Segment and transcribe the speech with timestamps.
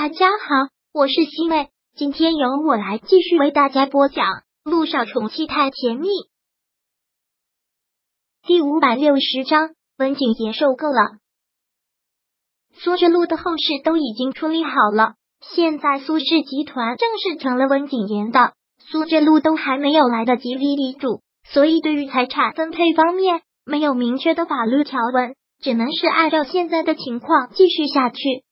[0.00, 4.26] 大家好，我是西妹，今天由我来继续为大家播讲
[4.62, 6.06] 《路上宠妻太甜蜜》
[8.46, 9.70] 第五百六十章。
[9.98, 11.18] 温景言受够了。
[12.74, 28.44] 苏之路的后事都已经处理好了，现在苏氏集团正式成了温景言的，苏之路都还没有来得及立遗嘱，所以对于财产分配方面没有明确的法律条文，只能是按照现在的情况继续下去。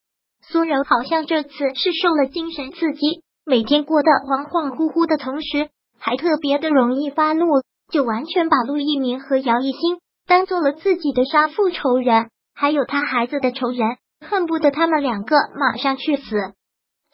[0.49, 3.01] 苏柔好像这次是受了精神刺激，
[3.45, 7.47] 每天过得恍恍惚惚的同时，还特别的容易发怒，
[7.91, 16.37] 就完全把陆一鸣和姚一新当做了自己的杀父仇人，还有他孩子的仇人，恨不得他们两个马上去死。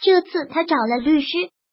[0.02, 1.28] 这次他找了律师，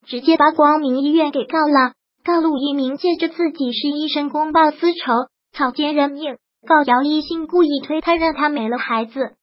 [0.07, 1.91] 直接把光明医院给告了，
[2.23, 9.33] 告陆一鸣借着自己是医生公报私仇，草菅人命；告姚一新故意推他，让他没了孩子。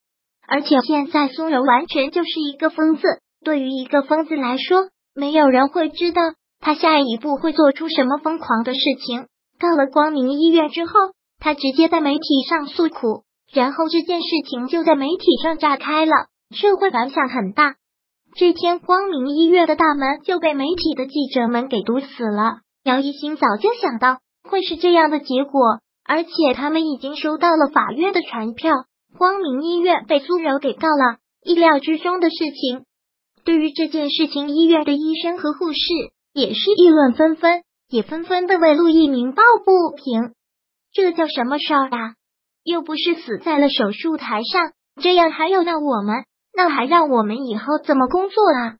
[0.49, 3.03] 而且现在苏柔完全就是一个疯子，
[3.45, 6.23] 对于一个疯子来说，没有人会知道
[6.61, 9.27] 他下一步会做出什么疯狂的事情。
[9.59, 10.93] 到了光明医院之后，
[11.39, 16.13] 他直接在媒体上诉苦，然后这件事情就在媒体上炸开了，
[16.55, 17.75] 社会反响很大。
[18.35, 22.59] 这天，光明医院的大门就被媒体的记者们给堵死了。
[22.85, 24.19] 姚一新早就想到
[24.49, 28.73] 会是这样的结果，而且他们已经收到了法院的传票。
[29.17, 32.85] 光明医院被苏柔给告了，意料之中的事情。
[33.45, 35.79] 对于这件事情，医院的医生和护士
[36.33, 40.35] 也是议论纷纷，也纷纷的为陆一鸣抱不平。
[40.93, 42.15] 这叫什么事儿啊？
[42.65, 46.25] 又不是死在了手术台上，这样还要闹我们？
[46.53, 48.77] 那还让我们以后怎么工作啊？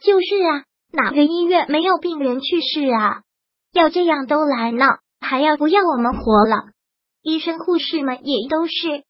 [0.00, 3.22] 就是啊，哪个医院没有病人去世啊？
[3.72, 4.86] 要这样都来闹，
[5.20, 6.70] 还要不要我们活了？
[7.22, 9.04] 医生护士们也都是。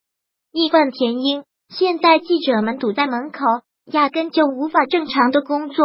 [0.50, 3.44] 义愤填膺，现在记者们堵在门口，
[3.92, 5.84] 压根就无法正常的工作。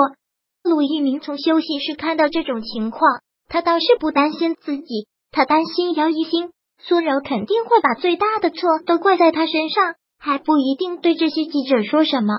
[0.63, 3.01] 陆一鸣从休息室看到这种情况，
[3.49, 12.33] 他倒是不担心自己，他担心姚一星、苏柔肯定会把最大的错都怪在他身上，还不一定对这些记者说什么，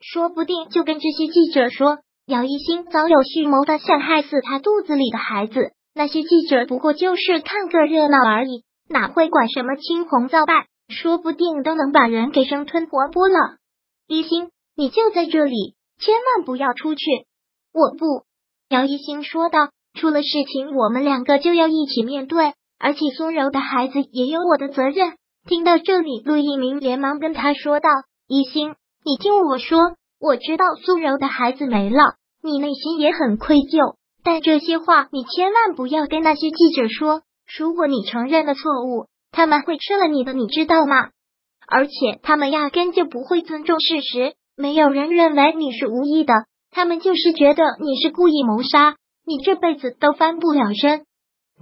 [0.00, 10.66] 说不定就跟这些记者说姚一星早有蓄谋的想害死他肚子里的孩子，那些记者不过就是看个热闹而已，哪会管什么青红皂白？
[10.92, 13.56] 说不定都能把人给生吞活剥了。
[14.06, 17.04] 一心，你就在这里，千万不要出去。
[17.72, 18.24] 我不，
[18.68, 19.70] 姚一星说道。
[19.94, 25.18] 出了事情，我们两个就要一起面对，而且苏柔的孩子也有我的责任。
[25.46, 27.90] 听到这里，陆一鸣连忙跟他说道
[28.26, 28.74] ：“一心，
[29.04, 29.78] 你听我说，
[30.18, 37.20] 我知道苏柔的孩子没了，你内心也很愧疚，但这些话你千万不要跟那些记者说。
[37.58, 41.08] 如果你承认了错误。”他们会吃了你的，你知道吗？
[41.66, 44.34] 而且他们压根就不会尊重事实。
[44.56, 46.34] 没有人认为你是无意的，
[46.70, 51.06] 他们就是觉得你是故意谋杀，你这辈子都翻不了身。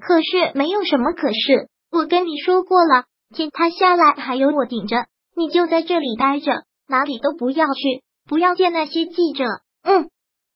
[0.00, 9.44] 可是没有什么可是，我跟你说过了，天塌下来还有我顶着，你就在这里待着，哪里都不要去，不要见那些记者。
[9.84, 10.08] 嗯，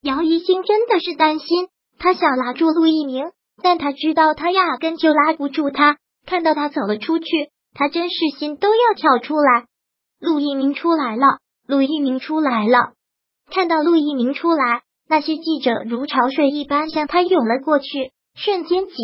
[0.02, 3.30] 姚一星真的是担心，他想拉住陆一鸣，
[3.62, 5.98] 但他知道他压根就拉不住他。
[6.26, 7.26] 看到他走了出去，
[7.74, 9.66] 他真是心都要跳出来。
[10.20, 12.92] 陆一鸣出来了，陆一鸣出来了。
[13.50, 18.94] 看到陆一鸣出来，那些记者如潮水一般向他涌了过去，瞬间挤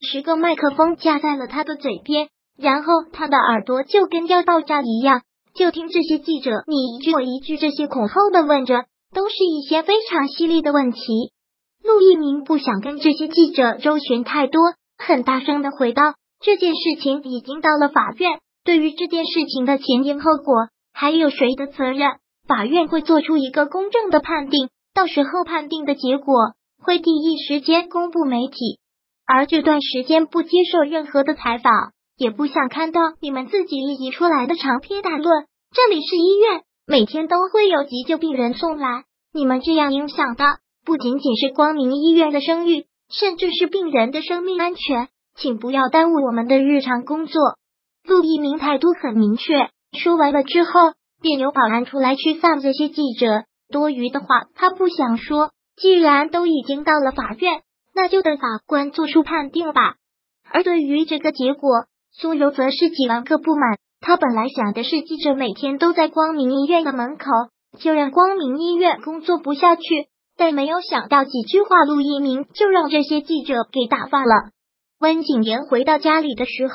[0.00, 5.22] 十个麦克风架在了他的嘴边，然后他的耳朵就跟要爆炸一样，
[5.54, 11.00] 就听这些记者你一句我一句这些恐后的问着，都是一些非常犀利的问题。
[11.82, 14.60] 陆一鸣不想跟这些记者周旋太多，
[14.98, 16.14] 很大声的回道。
[16.40, 24.68] 这件事情已经到了法院，对于这件事情的前因后果，还有谁的责任，法院会做出一个公正的判定。
[24.94, 28.78] 到时候判定的结果会第一时间公布媒体，
[29.26, 35.46] 而这段时间不接受任何的采访，也不想看到你们自己立出来的长篇大论。
[35.74, 39.04] 这里是医院，每天都会有急救病人送来，
[39.34, 40.44] 你们这样影响的
[40.84, 45.08] 不仅仅是光明医院的声誉，甚至是病人的生命安全。
[45.38, 47.40] 请不要耽误我们的日常工作。
[48.04, 49.68] 陆一鸣态度很明确，
[49.98, 50.70] 说完了之后，
[51.20, 53.44] 便由保安出来驱散这些记者。
[53.70, 55.50] 多余的话他不想说。
[55.78, 57.60] 既然都已经到了法院，
[57.94, 59.96] 那就等法官做出判定吧。
[60.50, 63.76] 而对于这个结果，苏柔则是几万个不满。
[64.00, 67.26] 他本来想的是，记者每天都在光明医院的门口，
[67.78, 69.82] 就让光明医院工作不下去。
[70.38, 74.32] 但没有想到几句话，陆一鸣就让这些记者给打发了。
[74.98, 76.74] 温景言回到家里的时候，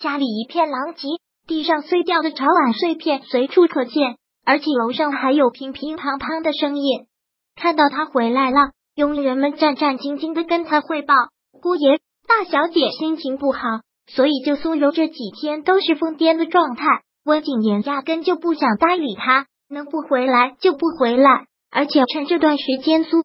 [0.00, 1.06] 家里一片狼藉，
[1.46, 7.06] 地上碎掉的茶碗碎片随处可见，而且楼上还有乒乒乓乓的声音。
[7.54, 11.14] 看到他回来了，佣人们战战兢兢的跟他汇报
[11.62, 13.60] ：“姑爷，大小姐心情不好，
[14.08, 16.84] 所以就苏柔这几天都是疯癫的状态。
[17.24, 21.46] 温景言压根就不想搭理他，能不回来就不回来。
[21.70, 23.22] 而且趁这段时间，苏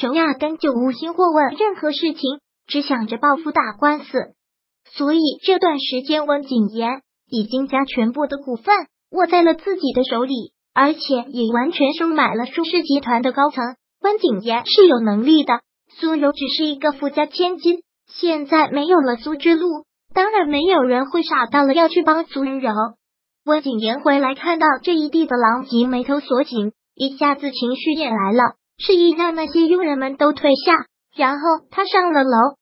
[0.00, 4.34] 柔压根就无心过问任何事情，只想着报复打官司。
[4.84, 8.74] 所以这段时间，温景言已经将全部的股份
[9.10, 13.62] 握在了自己的手里。”而且也完全收买了舒氏集团的高层。
[14.00, 15.60] 温景言是有能力的，
[16.00, 17.80] 苏柔只是一个富家千金。
[18.06, 22.72] 现在没有了苏之路，当然没有人会傻到了要去帮苏柔。
[23.44, 30.86] 温景言回来看到这一地的狼藉，眉头锁紧，一下子情绪也来了，示意让那些佣人们都退下。
[31.14, 32.56] 然后他上了楼，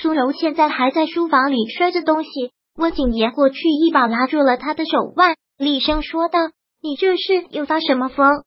[0.00, 2.30] 苏柔现在还在书房里摔着东西。
[2.76, 6.40] 温景言过去一把拉住了他的手腕，厉声说道。
[6.82, 8.44] 你这是又发什么疯？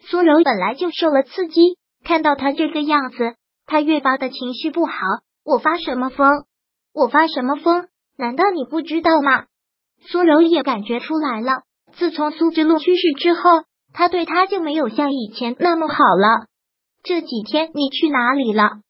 [0.00, 3.34] 苏柔本来就受了刺激，看到他这个样子，
[3.66, 4.92] 他越发的情绪不好。
[5.44, 6.44] 我发什么疯？
[6.92, 7.86] 我发什么疯？
[8.16, 9.44] 难道你不知道吗？
[10.08, 11.62] 苏柔也感觉出来了。
[11.92, 13.40] 自从苏之路去世之后，
[13.92, 16.46] 他对他就没有像以前那么好了。
[17.04, 18.80] 这几天你去哪里了？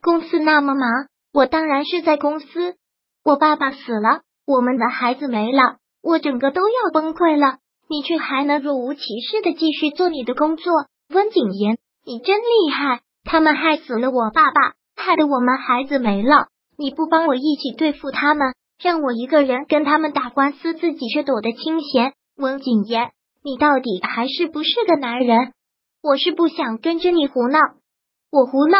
[0.00, 2.76] 公司那么忙，我当然是在公司。
[3.24, 7.58] 我爸爸死了，我们的孩子没了，我整个都要崩溃了。
[7.90, 10.72] 你却还能若无其事的继续做你的工作，
[11.08, 13.00] 温景言，你真厉害！
[13.24, 16.48] 他们害死了我爸爸，害得我们孩子没了。
[16.76, 22.12] 你不帮我一起对付他们，让我一个人跟他们打官司，自己却躲得清闲。
[22.36, 23.10] 温景言，
[23.42, 25.52] 你到底还是不是个男人？
[26.02, 27.58] 我是不想跟着你胡闹，
[28.30, 28.78] 我胡闹。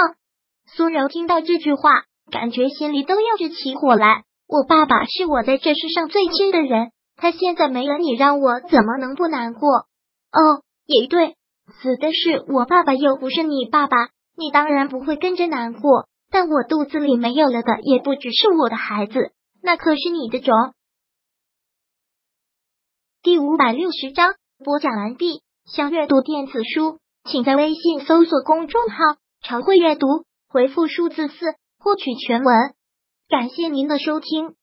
[0.77, 4.25] 苏柔听到这句话，感觉心里都要是起火来。
[4.47, 6.91] 我爸爸是我在这世上最亲的人。
[7.17, 9.69] 他现在没了，你让我怎么能不难过？
[10.31, 11.37] 哦，也对，
[11.81, 13.97] 死的是我爸爸，又不是你爸爸，
[14.37, 16.07] 你当然不会跟着难过。
[16.31, 19.33] 但我肚子里没有了的，也不只是我的孩子，
[19.63, 20.55] 那可是你的种。
[23.23, 24.35] 第五百六十章
[24.65, 25.43] 播讲完毕。
[25.65, 28.97] 想阅读电子书，请在微信搜索公众号
[29.43, 30.07] “常会阅读”，
[30.49, 31.35] 回复数字四
[31.79, 32.55] 获取全文。
[33.29, 34.55] 感谢您的收听。